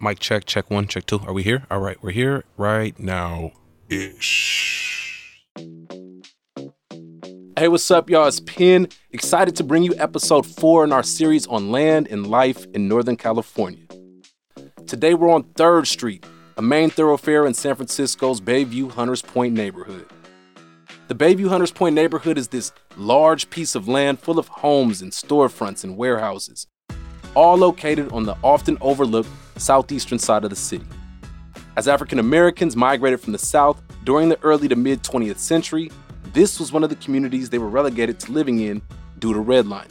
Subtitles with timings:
[0.00, 1.20] Mic check, check one, check two.
[1.20, 1.66] Are we here?
[1.70, 3.52] All right, we're here right now
[3.88, 5.46] ish.
[7.56, 8.26] Hey, what's up, y'all?
[8.26, 8.88] It's Penn.
[9.12, 13.16] Excited to bring you episode four in our series on land and life in Northern
[13.16, 13.84] California.
[14.88, 20.10] Today, we're on 3rd Street, a main thoroughfare in San Francisco's Bayview Hunters Point neighborhood.
[21.06, 25.12] The Bayview Hunters Point neighborhood is this large piece of land full of homes and
[25.12, 26.66] storefronts and warehouses,
[27.34, 30.84] all located on the often overlooked southeastern side of the city.
[31.76, 35.90] As African Americans migrated from the South during the early to mid 20th century,
[36.32, 38.82] this was one of the communities they were relegated to living in
[39.18, 39.90] due to redlining.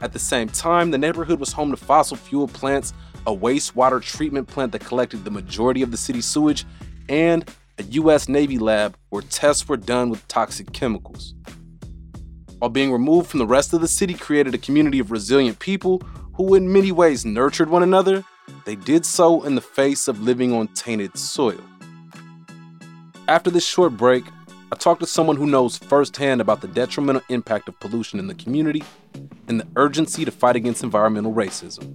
[0.00, 2.92] At the same time, the neighborhood was home to fossil fuel plants,
[3.26, 6.66] a wastewater treatment plant that collected the majority of the city's sewage,
[7.08, 8.28] and a U.S.
[8.28, 11.34] Navy lab where tests were done with toxic chemicals.
[12.58, 16.02] While being removed from the rest of the city created a community of resilient people
[16.34, 18.24] who in many ways nurtured one another,
[18.64, 21.60] they did so in the face of living on tainted soil.
[23.28, 24.24] After this short break,
[24.72, 28.34] I talked to someone who knows firsthand about the detrimental impact of pollution in the
[28.34, 28.82] community
[29.46, 31.94] and the urgency to fight against environmental racism.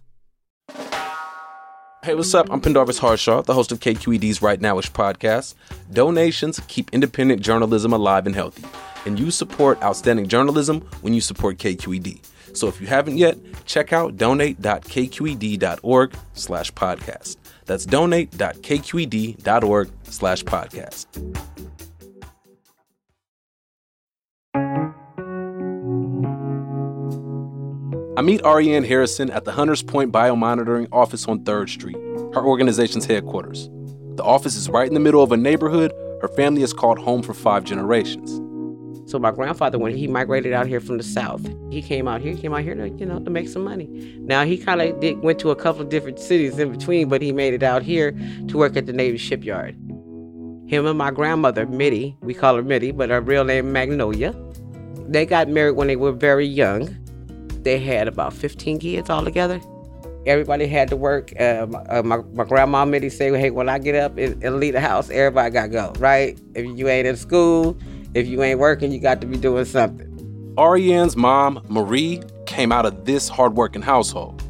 [2.03, 2.47] Hey, what's up?
[2.49, 5.53] I'm Pendarvis Harshaw, the host of KQED's Right Nowish podcast.
[5.93, 8.63] Donations keep independent journalism alive and healthy,
[9.05, 12.25] and you support outstanding journalism when you support KQED.
[12.57, 17.37] So if you haven't yet, check out donate.kqed.org slash podcast.
[17.67, 19.91] That's donate.kqed.org
[28.21, 31.95] I meet Ariane Harrison at the Hunters Point Biomonitoring office on 3rd Street,
[32.35, 33.67] her organization's headquarters.
[34.15, 37.23] The office is right in the middle of a neighborhood her family has called home
[37.23, 38.29] for five generations.
[39.09, 42.37] So my grandfather, when he migrated out here from the south, he came out here,
[42.37, 43.87] came out here to you know to make some money.
[44.19, 47.31] Now he kind of went to a couple of different cities in between, but he
[47.31, 48.11] made it out here
[48.49, 49.73] to work at the Navy shipyard.
[50.67, 54.35] Him and my grandmother, Mitty, we call her Mitty, but her real name Magnolia.
[55.07, 57.00] They got married when they were very young.
[57.63, 59.61] They had about 15 kids altogether.
[60.25, 61.31] Everybody had to work.
[61.39, 64.59] Uh, my, uh, my, my, grandma Mitty say, hey, when I get up and, and
[64.59, 66.39] leave the house, everybody got to go, right?
[66.53, 67.75] If you ain't in school,
[68.13, 70.07] if you ain't working, you got to be doing something.
[70.57, 74.43] Ariane's mom, Marie, came out of this hardworking household.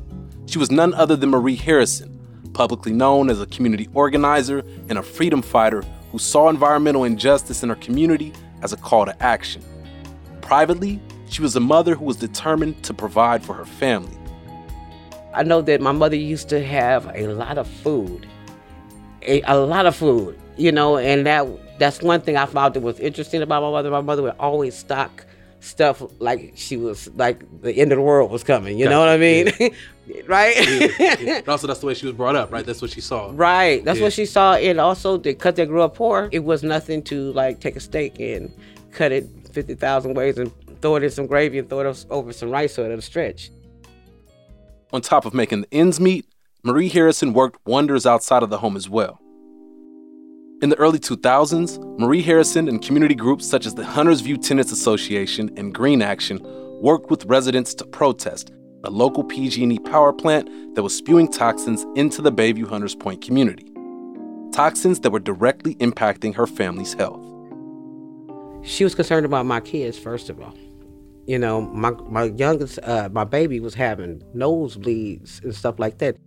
[0.48, 2.20] She was none other than Marie Harrison,
[2.54, 7.70] publicly known as a community organizer and a freedom fighter who saw environmental injustice in
[7.70, 9.64] her community as a call to action.
[10.42, 11.00] Privately,
[11.32, 14.18] she was a mother who was determined to provide for her family.
[15.34, 18.28] I know that my mother used to have a lot of food,
[19.22, 21.48] a, a lot of food, you know, and that
[21.80, 23.90] that's one thing I found that was interesting about my mother.
[23.90, 25.26] My mother would always stock
[25.62, 28.78] stuff like she was like the end of the world was coming.
[28.78, 29.52] You know what I mean?
[29.58, 29.70] Yeah.
[30.28, 30.56] right?
[31.00, 31.42] Yeah, yeah.
[31.46, 32.66] But also, that's the way she was brought up, right?
[32.66, 33.32] That's what she saw.
[33.34, 33.86] Right.
[33.86, 34.56] That's what she saw.
[34.56, 38.20] And also, because they grew up poor, it was nothing to like take a steak
[38.20, 38.54] and
[38.92, 40.52] cut it 50,000 ways and
[40.82, 43.52] throw it in some gravy and throw it over some rice so it'll stretch.
[44.94, 46.26] On top of making the ends meet,
[46.64, 49.20] Marie Harrison worked wonders outside of the home as well.
[50.62, 54.72] In the early 2000s, Marie Harrison and community groups such as the Hunters View Tenants
[54.72, 56.40] Association and Green Action
[56.82, 58.52] worked with residents to protest
[58.84, 63.72] a local PG&E power plant that was spewing toxins into the Bayview Hunters Point community.
[64.52, 67.24] Toxins that were directly impacting her family's health.
[68.64, 70.54] She was concerned about my kids, first of all.
[71.28, 76.18] You know, my my youngest, uh, my baby was having nosebleeds and stuff like that.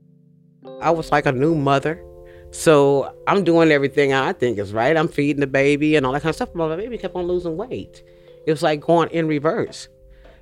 [0.80, 2.02] I was like a new mother.
[2.50, 4.96] So I'm doing everything I think is right.
[4.96, 6.50] I'm feeding the baby and all that kind of stuff.
[6.54, 8.04] But my baby kept on losing weight.
[8.46, 9.88] It was like going in reverse.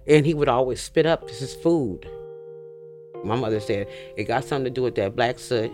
[0.07, 2.07] And he would always spit up his food.
[3.25, 5.73] My mother said it got something to do with that black soot.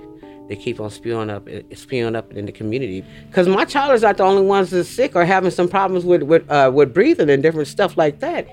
[0.48, 3.04] They keep on spewing up, spewing up in the community.
[3.26, 6.22] Because my child is not the only ones that's sick or having some problems with
[6.22, 8.46] with uh, with breathing and different stuff like that.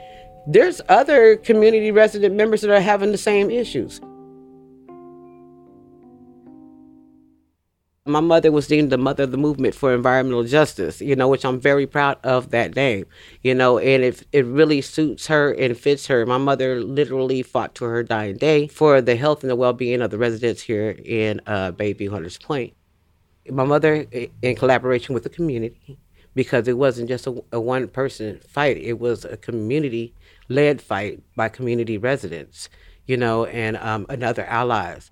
[0.47, 4.00] There's other community resident members that are having the same issues.
[8.07, 11.44] My mother was deemed the mother of the movement for environmental justice, you know, which
[11.44, 13.07] I'm very proud of that name,
[13.42, 16.24] you know, and if it really suits her and fits her.
[16.27, 20.03] My mother literally fought to her dying day for the health and the well being
[20.03, 22.75] of the residents here in uh, Hunters Point.
[23.50, 24.06] My mother,
[24.44, 25.97] in collaboration with the community,
[26.36, 30.13] because it wasn't just a, a one person fight, it was a community
[30.47, 32.69] led fight by community residents,
[33.06, 35.12] you know, and, um, and other allies.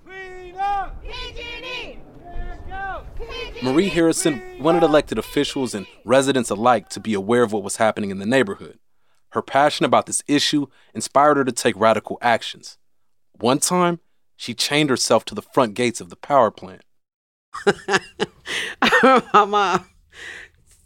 [3.61, 8.11] Marie Harrison wanted elected officials and residents alike to be aware of what was happening
[8.11, 8.77] in the neighborhood.
[9.29, 12.77] Her passion about this issue inspired her to take radical actions.
[13.39, 13.99] One time,
[14.35, 16.83] she chained herself to the front gates of the power plant.
[19.03, 19.85] My mom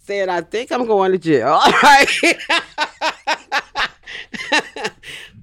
[0.03, 1.47] said, I think I'm going to jail.
[1.65, 2.07] All right.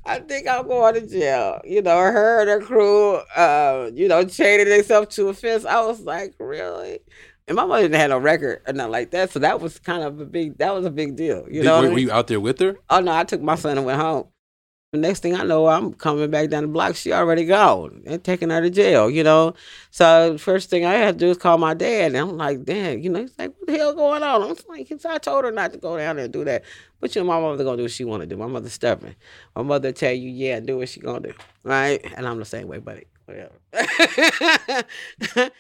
[0.07, 1.61] I think I'm going to jail.
[1.65, 5.65] You know, her and her crew, uh, you know, chaining themselves to a fence.
[5.65, 7.01] I was like, really?
[7.47, 9.31] And my mother didn't have no record or nothing like that.
[9.31, 11.47] So that was kind of a big, that was a big deal.
[11.51, 12.77] You know, were, were you out there with her?
[12.89, 14.29] Oh no, I took my son and went home.
[14.95, 16.95] The next thing I know, I'm coming back down the block.
[16.95, 19.11] She already gone and taking her to jail.
[19.11, 19.55] You know,
[19.91, 23.03] so first thing I had to do is call my dad, and I'm like, "Dad,
[23.03, 25.73] you know," he's like, "What the hell going on?" I'm like, "I told her not
[25.73, 26.63] to go down there and do that."
[27.01, 28.37] But you know, my mother gonna do what she want to do.
[28.37, 29.17] My mother's stubborn.
[29.57, 32.01] My mother tell you, "Yeah, do what she gonna do," right?
[32.17, 33.09] And I'm the same way, buddy.
[33.25, 33.51] Whatever.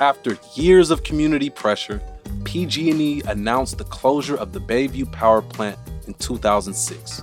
[0.00, 2.00] After years of community pressure,
[2.44, 7.22] PG&E announced the closure of the Bayview power plant in 2006.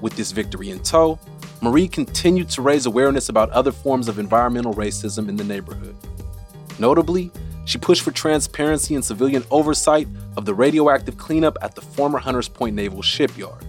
[0.00, 1.18] With this victory in tow,
[1.62, 5.96] Marie continued to raise awareness about other forms of environmental racism in the neighborhood.
[6.78, 7.30] Notably,
[7.64, 10.06] she pushed for transparency and civilian oversight
[10.36, 13.64] of the radioactive cleanup at the former Hunters Point Naval Shipyard.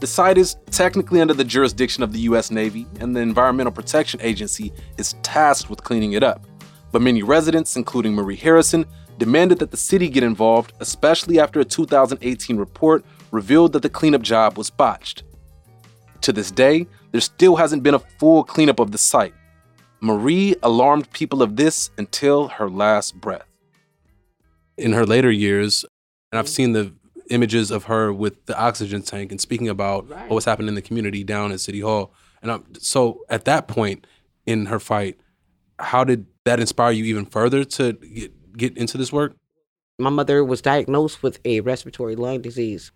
[0.00, 2.50] The site is technically under the jurisdiction of the U.S.
[2.50, 6.44] Navy, and the Environmental Protection Agency is tasked with cleaning it up.
[6.92, 8.84] But many residents, including Marie Harrison,
[9.18, 14.22] demanded that the city get involved, especially after a 2018 report revealed that the cleanup
[14.22, 15.22] job was botched.
[16.22, 19.34] To this day, there still hasn't been a full cleanup of the site.
[20.00, 23.46] Marie alarmed people of this until her last breath.
[24.76, 25.84] In her later years,
[26.32, 26.92] and I've seen the
[27.30, 30.28] images of her with the oxygen tank and speaking about Right.
[30.28, 32.12] what was happening in the community down at City Hall.
[32.42, 34.06] And I'm, so at that point
[34.44, 35.18] in her fight,
[35.78, 39.34] how did that inspire you even further to get, get into this work?
[39.98, 42.92] My mother was diagnosed with a respiratory lung disease.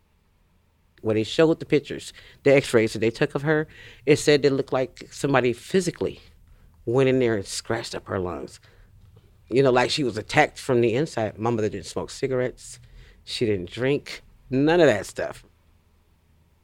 [1.00, 2.12] When they showed the pictures,
[2.42, 3.66] the x rays that they took of her,
[4.06, 6.20] it said it looked like somebody physically
[6.84, 8.60] went in there and scratched up her lungs.
[9.48, 11.38] You know, like she was attacked from the inside.
[11.38, 12.78] My mother didn't smoke cigarettes,
[13.24, 15.44] she didn't drink, none of that stuff.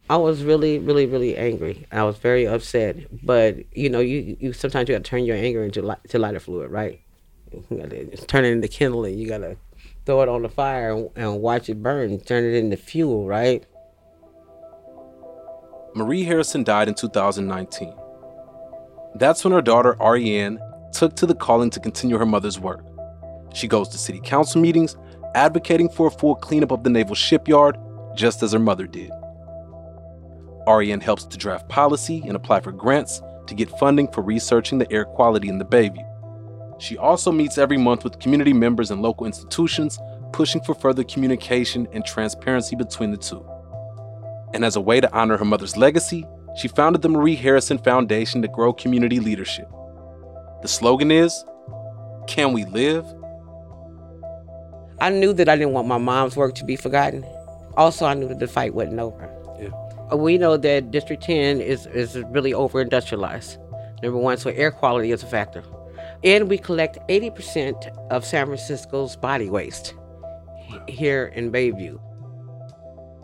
[0.08, 1.86] I was really, really, really angry.
[1.90, 2.96] I was very upset.
[3.24, 6.18] But you know, you, you sometimes you got to turn your anger into li- to
[6.18, 7.00] lighter fluid, right?
[8.28, 9.18] Turn it into kindling.
[9.18, 9.56] You got to
[10.04, 12.20] throw it on the fire and, and watch it burn.
[12.20, 13.64] Turn it into fuel, right?
[15.96, 17.94] Marie Harrison died in 2019.
[19.14, 20.60] That's when her daughter, Ariane,
[20.92, 22.84] took to the calling to continue her mother's work.
[23.54, 24.98] She goes to city council meetings,
[25.34, 27.78] advocating for a full cleanup of the naval shipyard,
[28.14, 29.10] just as her mother did.
[30.68, 34.92] Ariane helps to draft policy and apply for grants to get funding for researching the
[34.92, 36.04] air quality in the Bayview.
[36.78, 39.98] She also meets every month with community members and local institutions,
[40.34, 43.48] pushing for further communication and transparency between the two.
[44.56, 48.40] And as a way to honor her mother's legacy, she founded the Marie Harrison Foundation
[48.40, 49.68] to grow community leadership.
[50.62, 51.44] The slogan is
[52.26, 53.04] Can we live?
[54.98, 57.22] I knew that I didn't want my mom's work to be forgotten.
[57.76, 59.30] Also, I knew that the fight wasn't over.
[59.60, 60.14] Yeah.
[60.14, 63.58] We know that District 10 is, is really over industrialized.
[64.02, 65.62] Number one, so air quality is a factor.
[66.24, 69.92] And we collect 80% of San Francisco's body waste
[70.88, 72.00] here in Bayview.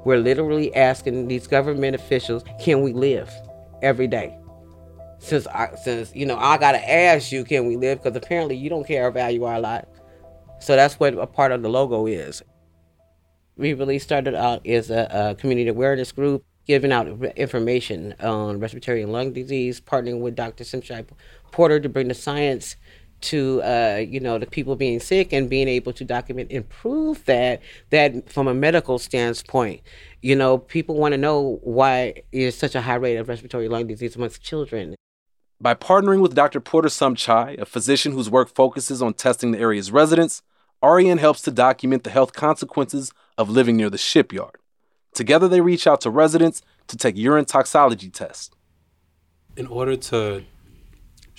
[0.04, 3.30] We're literally asking these government officials, can we live
[3.82, 4.36] every day?
[5.20, 8.02] Since I, since you know, I gotta ask you, can we live?
[8.02, 9.88] Because apparently you don't care or value our lives.
[10.60, 12.42] So that's what a part of the logo is.
[13.56, 19.02] we really started out as a, a community awareness group, giving out information on respiratory
[19.02, 20.64] and lung disease, partnering with Dr.
[20.64, 21.06] Sumchai
[21.52, 22.76] Porter to bring the science
[23.22, 27.24] to uh, you know the people being sick and being able to document and prove
[27.24, 27.60] that
[27.90, 29.80] that from a medical standpoint
[30.20, 33.86] you know people want to know why there's such a high rate of respiratory lung
[33.86, 34.94] disease amongst children
[35.60, 39.90] by partnering with dr porter sumchai a physician whose work focuses on testing the area's
[39.90, 40.42] residents
[40.82, 44.56] REN helps to document the health consequences of living near the shipyard.
[45.14, 48.50] Together, they reach out to residents to take urine toxology tests.
[49.56, 50.44] In order to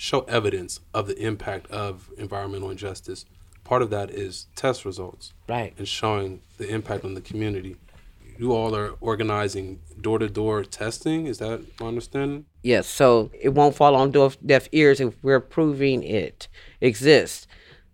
[0.04, 3.24] show evidence of the impact of environmental injustice,
[3.64, 5.32] part of that is test results.
[5.48, 5.72] Right.
[5.78, 7.76] And showing the impact on the community.
[8.36, 11.26] You all are organizing door to door testing.
[11.26, 12.44] Is that my understanding?
[12.62, 12.86] Yes.
[12.86, 14.10] So it won't fall on
[14.44, 16.48] deaf ears if we're proving it
[16.82, 17.46] exists.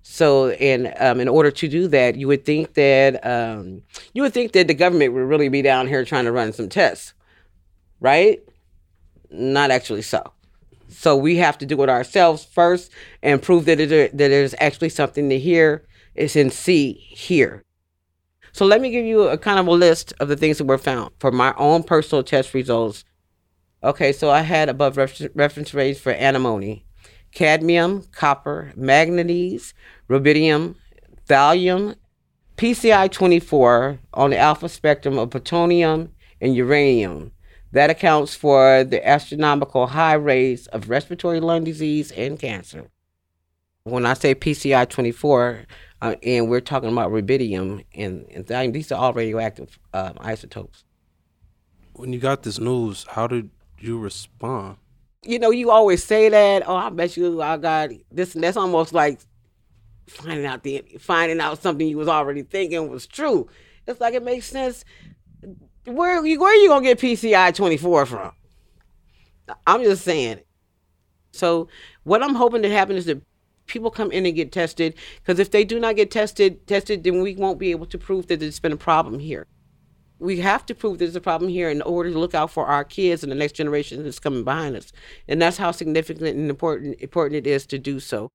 [0.02, 3.83] So, and um, in order to do that, you would think that um,
[4.14, 6.69] you would think that the government would really be down here trying to run some
[6.69, 7.12] tests,
[8.00, 8.40] right?
[9.31, 10.33] Not actually so.
[10.90, 12.92] So we have to do it ourselves first
[13.23, 15.87] and prove that it, that there's actually something to hear.
[16.14, 17.64] It's in see here.
[18.52, 20.78] So let me give you a kind of a list of the things that were
[20.78, 23.04] found for my own personal test results.
[23.82, 26.85] Okay, so I had above reference range for antimony,
[27.32, 29.73] cadmium, copper, manganese,
[30.09, 30.75] rubidium,
[31.28, 31.94] thallium,
[32.56, 37.32] PCI 24 on the alpha spectrum of plutonium and uranium.
[37.73, 42.91] That accounts for the astronomical high rates of respiratory lung disease and cancer.
[43.85, 45.67] When I say PCI 24,
[46.03, 50.85] uh, and we're talking about rubidium and, and thallium, these are all radioactive um, isotopes.
[51.93, 54.77] When you got this news, how did you respond?
[55.23, 56.67] You know, you always say that.
[56.67, 58.35] Oh, I bet you I got this.
[58.35, 59.21] And that's almost like
[60.07, 63.49] finding out the finding out something you was already thinking was true.
[63.87, 64.85] It's like it makes sense.
[65.85, 68.32] Where where are you gonna get PCI twenty four from?
[69.66, 70.40] I'm just saying.
[71.32, 71.68] So
[72.04, 73.23] what I'm hoping to happen is that
[73.66, 77.23] people come in and get tested because if they do not get tested tested then
[77.23, 79.47] we won't be able to prove that there's been a problem here
[80.18, 82.85] we have to prove there's a problem here in order to look out for our
[82.85, 84.92] kids and the next generation that's coming behind us
[85.28, 88.28] and that's how significant and important important it is to do so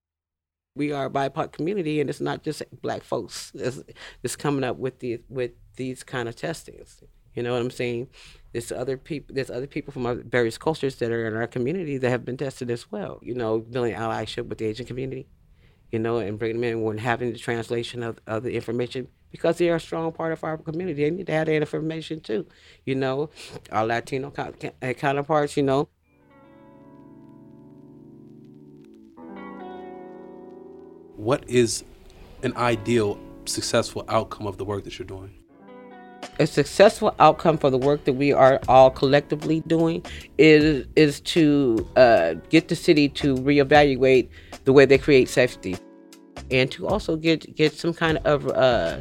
[0.75, 3.81] we are a BIPOC community, and it's not just black folks that's,
[4.21, 7.01] that's coming up with the with these kind of testings.
[7.33, 8.09] You know what I'm saying?
[8.51, 9.35] There's other people.
[9.35, 12.69] There's other people from various cultures that are in our community that have been tested
[12.69, 13.19] as well.
[13.21, 15.27] You know, building allyship with the Asian community.
[15.91, 19.57] You know, and bringing them in when having the translation of, of the information because
[19.57, 21.03] they are a strong part of our community.
[21.03, 22.47] They need to have that information too.
[22.85, 23.29] You know,
[23.71, 25.55] our Latino counterparts.
[25.55, 25.89] You know,
[31.17, 31.83] what is
[32.43, 35.33] an ideal successful outcome of the work that you're doing?
[36.39, 40.03] A successful outcome for the work that we are all collectively doing
[40.37, 44.29] is is to uh, get the city to reevaluate
[44.65, 45.77] the way they create safety,
[46.51, 48.99] and to also get get some kind of uh,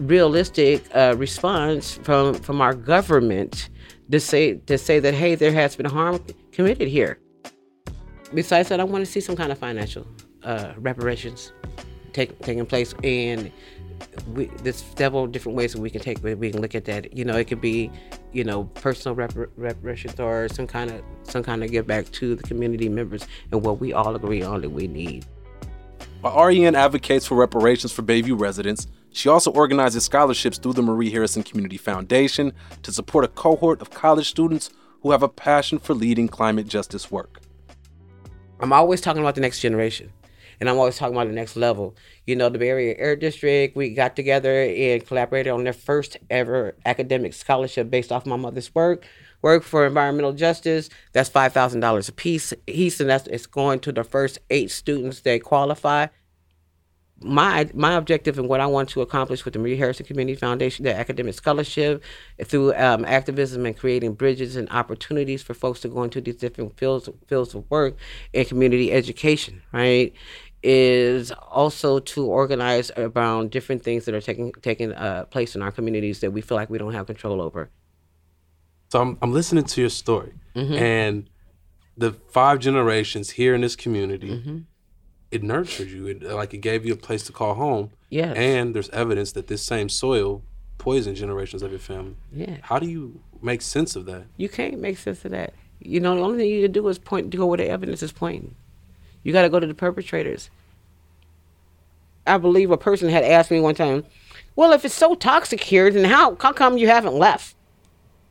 [0.00, 3.68] realistic uh, response from from our government
[4.10, 7.18] to say to say that hey, there has been harm committed here.
[8.32, 10.06] Besides that, I want to see some kind of financial
[10.44, 11.52] uh, reparations
[12.12, 13.50] take, taking place, and
[14.34, 17.16] we, there's several different ways that we can take we can look at that.
[17.16, 17.90] You know, it could be,
[18.32, 22.34] you know, personal repar- reparations or some kind of some kind of give back to
[22.34, 25.26] the community members and what we all agree on that we need.
[26.20, 31.10] While REN advocates for reparations for Bayview residents, she also organizes scholarships through the Marie
[31.10, 34.70] Harrison Community Foundation to support a cohort of college students
[35.02, 37.40] who have a passion for leading climate justice work.
[38.58, 40.10] I'm always talking about the next generation
[40.64, 41.94] and I'm always talking about the next level.
[42.26, 46.16] You know, the Bay Area Air District, we got together and collaborated on their first
[46.30, 49.04] ever academic scholarship based off my mother's work.
[49.42, 50.88] Work for environmental justice.
[51.12, 52.54] That's five thousand dollars a piece.
[52.66, 56.06] He's and that's it's going to the first eight students that qualify
[57.20, 60.84] my my objective and what I want to accomplish with the Marie Harrison Community Foundation,
[60.84, 62.02] the academic scholarship,
[62.44, 66.76] through um, activism and creating bridges and opportunities for folks to go into these different
[66.76, 67.96] fields fields of work
[68.34, 70.12] and community education, right?
[70.66, 75.70] Is also to organize around different things that are taking taking uh, place in our
[75.70, 77.68] communities that we feel like we don't have control over.
[78.90, 80.72] So I'm I'm listening to your story, mm-hmm.
[80.72, 81.28] and
[81.98, 84.30] the five generations here in this community.
[84.30, 84.58] Mm-hmm
[85.34, 86.06] it nurtured you.
[86.06, 87.90] It like it gave you a place to call home.
[88.08, 88.32] Yeah.
[88.34, 90.42] And there's evidence that this same soil
[90.78, 92.14] poisoned generations of your family.
[92.32, 92.58] Yeah.
[92.62, 94.26] How do you make sense of that?
[94.36, 95.54] You can't make sense of that.
[95.80, 98.02] You know, the only thing you can do is point to go where the evidence
[98.02, 98.54] is pointing.
[99.24, 100.50] You got to go to the perpetrators.
[102.26, 104.04] I believe a person had asked me one time,
[104.54, 107.56] Well, if it's so toxic here, then how how come you haven't left?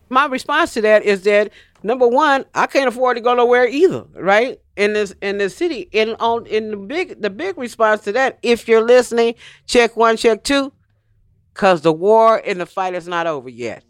[0.10, 4.06] My response to that is that number one, I can't afford to go nowhere either,
[4.14, 4.60] right?
[4.78, 5.90] In this in this city.
[5.94, 9.36] And on in the big the big response to that, if you're listening,
[9.66, 10.72] check one, check two,
[11.54, 13.84] because the war and the fight is not over yet.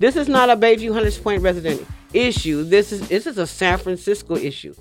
[0.00, 2.64] This is not a Bayview Hunters Point resident issue.
[2.64, 4.74] This is this is a San Francisco issue.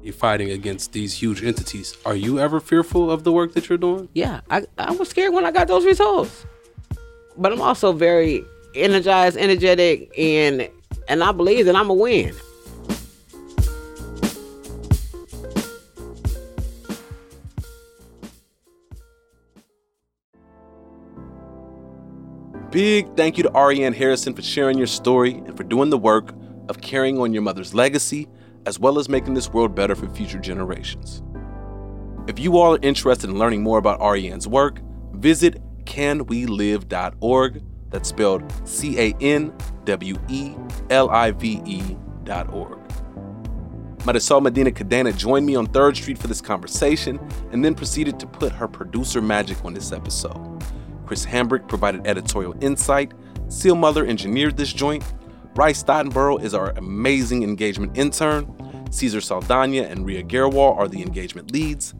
[0.00, 1.96] You're fighting against these huge entities.
[2.06, 4.08] Are you ever fearful of the work that you're doing?
[4.14, 6.46] Yeah, I, I was scared when I got those results.
[7.36, 10.68] But I'm also very energized, energetic, and
[11.08, 12.34] and I believe that I'm a win.
[22.76, 26.34] Big thank you to Ariane Harrison for sharing your story and for doing the work
[26.68, 28.28] of carrying on your mother's legacy,
[28.66, 31.22] as well as making this world better for future generations.
[32.28, 34.82] If you all are interested in learning more about Ariane's work,
[35.14, 37.62] visit canwelive.org.
[37.88, 39.56] That's spelled C A N
[39.86, 40.54] W E
[40.90, 42.78] L I V E dot org.
[44.00, 47.18] Marisol Medina Cadena joined me on 3rd Street for this conversation
[47.52, 50.62] and then proceeded to put her producer magic on this episode.
[51.06, 53.12] Chris Hambrick provided editorial insight.
[53.48, 55.04] Seal Muller engineered this joint.
[55.54, 58.52] Bryce Stottenborough is our amazing engagement intern.
[58.90, 61.94] Caesar Saldana and Ria Gerwal are the engagement leads.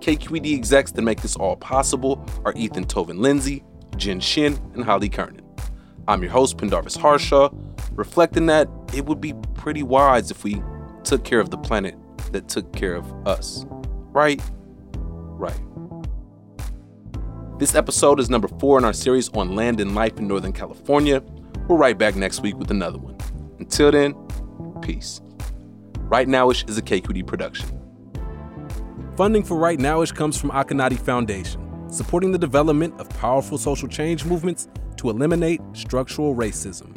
[0.00, 3.64] KQED execs that make this all possible are Ethan Toven Lindsey,
[3.96, 5.40] Jin Shin, and Holly Kernan.
[6.08, 7.50] I'm your host, Pendarvis Harshaw,
[7.92, 10.60] reflecting that it would be pretty wise if we
[11.04, 11.94] took care of the planet
[12.32, 13.64] that took care of us.
[13.68, 14.42] Right?
[14.94, 15.60] Right.
[17.62, 21.22] This episode is number four in our series on land and life in Northern California.
[21.68, 23.16] We're right back next week with another one.
[23.60, 24.14] Until then,
[24.80, 25.20] peace.
[25.98, 27.80] Right Nowish is a KQED production.
[29.16, 34.24] Funding for Right Nowish comes from Akonadi Foundation, supporting the development of powerful social change
[34.24, 34.66] movements
[34.96, 36.96] to eliminate structural racism.